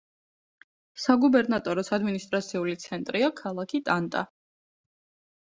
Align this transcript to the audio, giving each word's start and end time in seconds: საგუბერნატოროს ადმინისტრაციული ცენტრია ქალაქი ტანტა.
საგუბერნატოროს 1.03 1.93
ადმინისტრაციული 1.99 2.75
ცენტრია 2.85 3.29
ქალაქი 3.43 3.83
ტანტა. 3.91 4.25